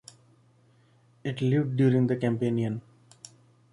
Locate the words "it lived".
1.23-1.75